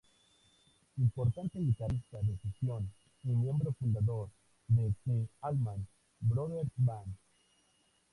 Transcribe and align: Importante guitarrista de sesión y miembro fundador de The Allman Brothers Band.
Importante 0.97 1.59
guitarrista 1.59 2.17
de 2.23 2.35
sesión 2.39 2.91
y 3.23 3.27
miembro 3.33 3.71
fundador 3.73 4.29
de 4.67 4.91
The 5.05 5.29
Allman 5.43 5.87
Brothers 6.21 6.71
Band. 6.77 7.13